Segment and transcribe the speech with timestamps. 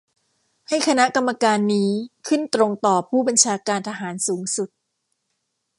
[0.67, 1.89] ให้คณะกรรมการนี้
[2.27, 4.69] ขึ้นตรงต่อผู้บัญชาการทหารสูงสุด